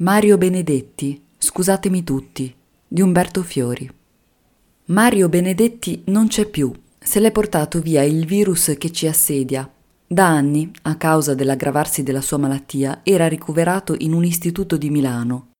[0.00, 2.54] Mario Benedetti, Scusatemi tutti,
[2.86, 3.90] di Umberto Fiori.
[4.88, 9.66] Mario Benedetti non c'è più, se l'è portato via il virus che ci assedia.
[10.06, 15.52] Da anni, a causa dell'aggravarsi della sua malattia, era ricoverato in un istituto di Milano.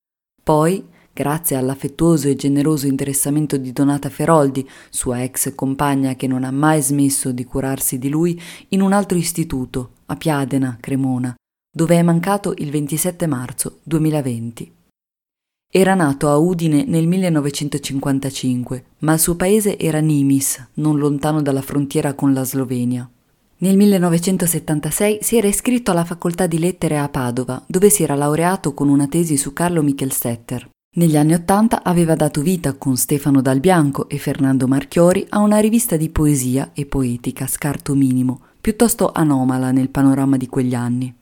[0.42, 0.84] Poi,
[1.14, 6.82] grazie all'affettuoso e generoso interessamento di Donata Feroldi, sua ex compagna che non ha mai
[6.82, 11.34] smesso di curarsi di lui, in un altro istituto, a Piadena, Cremona,
[11.76, 14.72] dove è mancato il 27 marzo 2020.
[15.70, 21.60] Era nato a Udine nel 1955, ma il suo paese era Nimis, non lontano dalla
[21.60, 23.06] frontiera con la Slovenia.
[23.58, 28.72] Nel 1976 si era iscritto alla facoltà di lettere a Padova, dove si era laureato
[28.72, 30.70] con una tesi su Carlo Michelsetter.
[30.96, 35.58] Negli anni Ottanta aveva dato vita con Stefano Dal Bianco e Fernando Marchiori a una
[35.58, 41.15] rivista di poesia e poetica scarto minimo, piuttosto anomala nel panorama di quegli anni.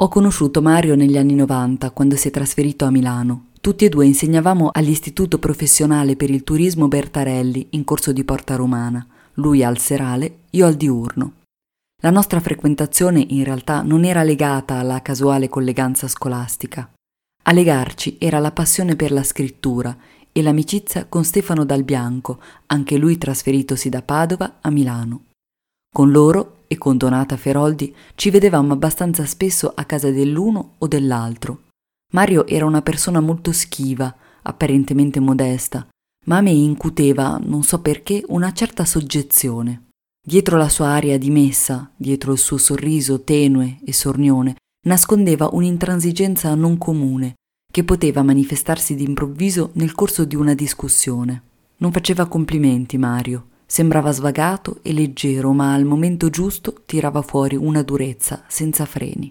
[0.00, 3.46] Ho conosciuto Mario negli anni 90, quando si è trasferito a Milano.
[3.62, 9.06] Tutti e due insegnavamo all'Istituto Professionale per il Turismo Bertarelli, in corso di Porta Romana,
[9.34, 11.32] lui al serale, io al diurno.
[12.02, 16.92] La nostra frequentazione in realtà non era legata alla casuale colleganza scolastica.
[17.44, 19.96] A legarci era la passione per la scrittura
[20.30, 25.22] e l'amicizia con Stefano Dal Bianco, anche lui trasferitosi da Padova a Milano.
[25.96, 31.62] Con loro e con Donata Feroldi ci vedevamo abbastanza spesso a casa dell'uno o dell'altro.
[32.12, 35.88] Mario era una persona molto schiva, apparentemente modesta,
[36.26, 39.86] ma a me incuteva, non so perché, una certa soggezione.
[40.22, 46.76] Dietro la sua aria dimessa, dietro il suo sorriso tenue e sornione, nascondeva un'intransigenza non
[46.76, 47.36] comune,
[47.72, 51.42] che poteva manifestarsi d'improvviso nel corso di una discussione.
[51.78, 57.82] Non faceva complimenti Mario, Sembrava svagato e leggero, ma al momento giusto tirava fuori una
[57.82, 59.30] durezza senza freni.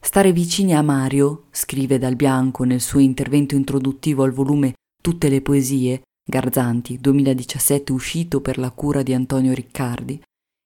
[0.00, 5.40] Stare vicini a Mario, scrive Dal Bianco nel suo intervento introduttivo al volume Tutte le
[5.42, 10.20] poesie, Garzanti, 2017 uscito per la cura di Antonio Riccardi,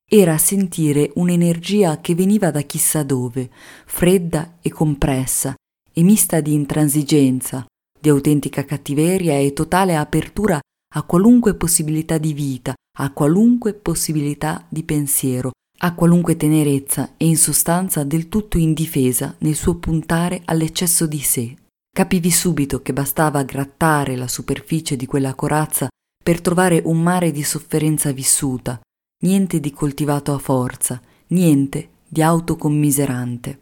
[0.09, 3.50] era sentire un'energia che veniva da chissà dove,
[3.84, 5.55] fredda e compressa,
[5.93, 7.66] e mista di intransigenza,
[8.00, 10.59] di autentica cattiveria e totale apertura
[10.94, 15.50] a qualunque possibilità di vita, a qualunque possibilità di pensiero,
[15.81, 21.54] a qualunque tenerezza e in sostanza del tutto indifesa nel suo puntare all'eccesso di sé.
[21.94, 25.88] Capivi subito che bastava grattare la superficie di quella corazza
[26.22, 28.81] per trovare un mare di sofferenza vissuta,
[29.25, 33.60] niente di coltivato a forza, niente di autocommiserante.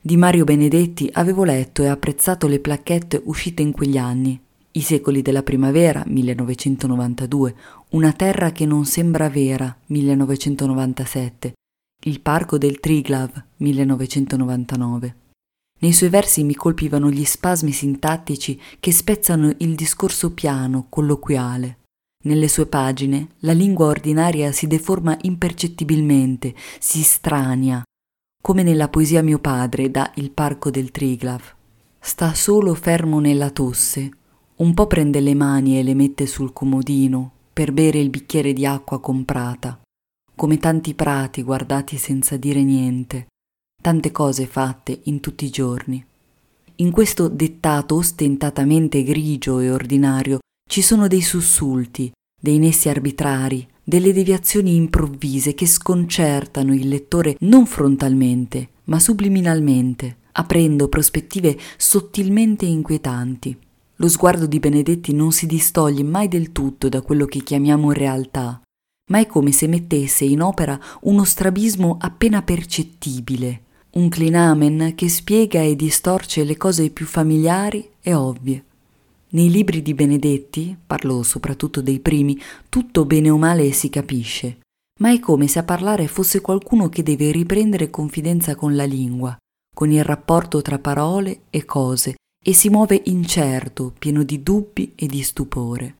[0.00, 4.40] Di Mario Benedetti avevo letto e apprezzato le placchette uscite in quegli anni,
[4.72, 7.54] i secoli della primavera, 1992,
[7.90, 11.54] Una terra che non sembra vera, 1997,
[12.04, 15.16] Il parco del Triglav, 1999.
[15.80, 21.78] Nei suoi versi mi colpivano gli spasmi sintattici che spezzano il discorso piano, colloquiale.
[22.22, 27.82] Nelle sue pagine la lingua ordinaria si deforma impercettibilmente, si strania,
[28.40, 31.42] come nella poesia mio padre da Il parco del Triglav.
[31.98, 34.10] Sta solo fermo nella tosse,
[34.60, 38.66] un po' prende le mani e le mette sul comodino per bere il bicchiere di
[38.66, 39.80] acqua comprata,
[40.34, 43.28] come tanti prati guardati senza dire niente,
[43.80, 46.04] tante cose fatte in tutti i giorni.
[46.76, 54.12] In questo dettato ostentatamente grigio e ordinario ci sono dei sussulti, dei nessi arbitrari, delle
[54.12, 63.56] deviazioni improvvise che sconcertano il lettore non frontalmente, ma subliminalmente, aprendo prospettive sottilmente inquietanti.
[64.00, 68.62] Lo sguardo di Benedetti non si distoglie mai del tutto da quello che chiamiamo realtà,
[69.10, 73.62] ma è come se mettesse in opera uno strabismo appena percettibile,
[73.92, 78.64] un clinamen che spiega e distorce le cose più familiari e ovvie.
[79.32, 82.40] Nei libri di Benedetti, parlo soprattutto dei primi,
[82.70, 84.60] tutto bene o male si capisce,
[85.00, 89.36] ma è come se a parlare fosse qualcuno che deve riprendere confidenza con la lingua,
[89.74, 95.06] con il rapporto tra parole e cose, e si muove incerto, pieno di dubbi e
[95.06, 95.96] di stupore.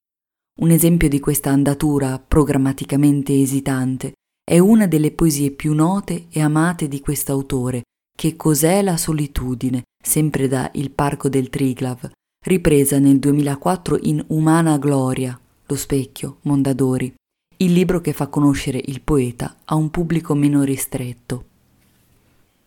[0.60, 4.12] Un esempio di questa andatura programmaticamente esitante
[4.42, 7.82] è una delle poesie più note e amate di quest'autore,
[8.20, 12.10] Che cos'è la solitudine, sempre da Il parco del Triglav,
[12.44, 17.14] ripresa nel 2004 in Umana Gloria, Lo specchio, Mondadori,
[17.58, 21.44] il libro che fa conoscere il poeta a un pubblico meno ristretto.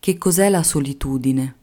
[0.00, 1.56] Che cos'è la solitudine?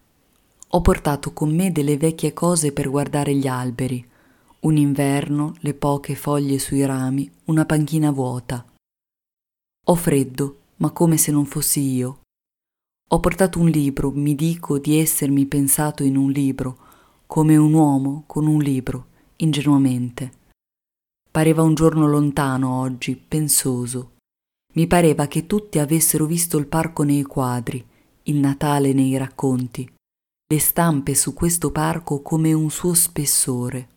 [0.73, 4.07] Ho portato con me delle vecchie cose per guardare gli alberi,
[4.61, 8.65] un inverno, le poche foglie sui rami, una panchina vuota.
[9.85, 12.21] Ho freddo, ma come se non fossi io.
[13.09, 16.77] Ho portato un libro, mi dico di essermi pensato in un libro,
[17.27, 19.07] come un uomo con un libro,
[19.37, 20.31] ingenuamente.
[21.29, 24.13] Pareva un giorno lontano oggi, pensoso.
[24.75, 27.85] Mi pareva che tutti avessero visto il parco nei quadri,
[28.23, 29.91] il Natale nei racconti,
[30.51, 33.91] le stampe su questo parco come un suo spessore.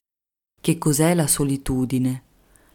[0.61, 2.23] Che cos'è la solitudine?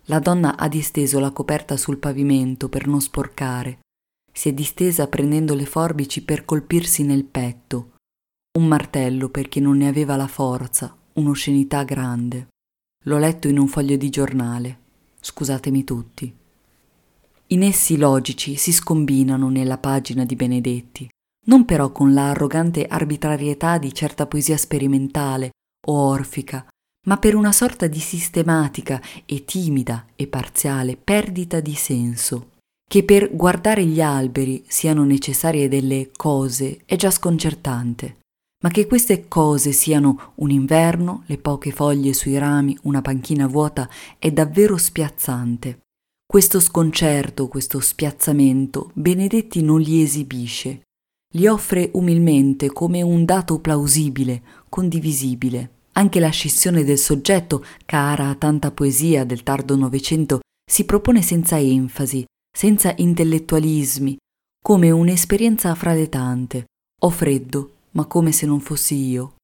[0.08, 3.80] La donna ha disteso la coperta sul pavimento per non sporcare.
[4.34, 7.94] Si è distesa prendendo le forbici per colpirsi nel petto.
[8.58, 12.48] Un martello perché non ne aveva la forza, un'oscenità grande.
[13.06, 14.80] L'ho letto in un foglio di giornale.
[15.22, 16.36] Scusatemi tutti.
[17.48, 21.10] I nessi logici si scombinano nella pagina di Benedetti,
[21.50, 25.50] non però con la arrogante arbitrarietà di certa poesia sperimentale
[25.88, 26.66] o orfica,
[27.08, 32.52] ma per una sorta di sistematica e timida e parziale perdita di senso,
[32.88, 38.18] che per guardare gli alberi siano necessarie delle cose è già sconcertante
[38.62, 43.90] ma che queste cose siano un inverno, le poche foglie sui rami, una panchina vuota,
[44.18, 45.80] è davvero spiazzante.
[46.26, 50.82] Questo sconcerto, questo spiazzamento, Benedetti non li esibisce,
[51.34, 55.72] li offre umilmente come un dato plausibile, condivisibile.
[55.94, 60.40] Anche la scissione del soggetto, cara a tanta poesia del tardo Novecento,
[60.70, 64.18] si propone senza enfasi, senza intellettualismi,
[64.64, 66.66] come un'esperienza fra le tante.
[67.02, 69.36] Ho freddo, ma come se non fossi io.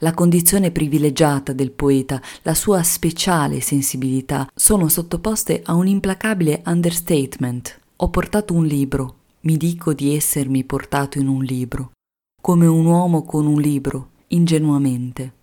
[0.00, 7.78] La condizione privilegiata del poeta, la sua speciale sensibilità, sono sottoposte a un implacabile understatement.
[7.96, 11.92] Ho portato un libro, mi dico di essermi portato in un libro,
[12.40, 15.38] come un uomo con un libro, ingenuamente.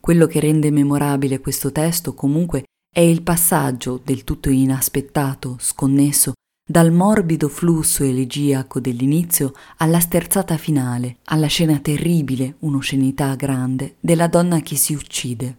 [0.00, 6.32] Quello che rende memorabile questo testo comunque è il passaggio del tutto inaspettato, sconnesso,
[6.66, 14.60] dal morbido flusso elegiaco dell'inizio alla sterzata finale, alla scena terribile, un'oscenità grande, della donna
[14.60, 15.56] che si uccide.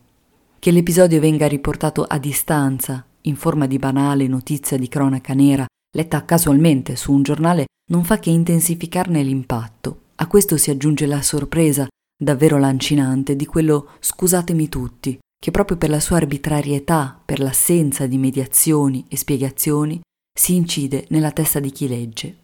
[0.57, 5.65] Che l'episodio venga riportato a distanza, in forma di banale notizia di cronaca nera,
[5.99, 10.03] letta casualmente su un giornale, non fa che intensificarne l'impatto.
[10.15, 11.87] A questo si aggiunge la sorpresa,
[12.17, 18.17] davvero lancinante, di quello scusatemi tutti, che proprio per la sua arbitrarietà, per l'assenza di
[18.17, 19.99] mediazioni e spiegazioni,
[20.33, 22.35] si incide nella testa di chi legge.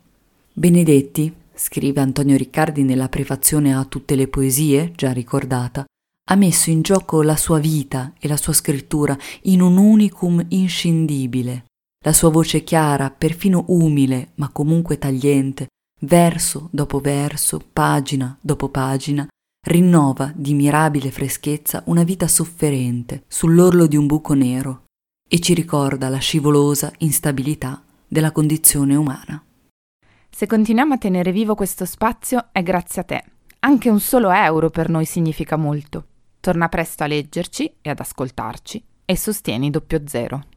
[0.52, 5.86] Benedetti, scrive Antonio Riccardi nella prefazione a tutte le poesie, già ricordata,
[6.28, 11.66] ha messo in gioco la sua vita e la sua scrittura in un unicum inscindibile.
[12.06, 15.70] La sua voce chiara, perfino umile, ma comunque tagliente,
[16.02, 19.28] verso dopo verso, pagina dopo pagina,
[19.66, 24.84] rinnova di mirabile freschezza una vita sofferente sull'orlo di un buco nero
[25.28, 29.44] e ci ricorda la scivolosa instabilità della condizione umana.
[30.30, 33.24] Se continuiamo a tenere vivo questo spazio è grazie a te.
[33.62, 36.06] Anche un solo euro per noi significa molto.
[36.40, 40.54] Torna presto a leggerci e ad ascoltarci e sostieni doppio zero.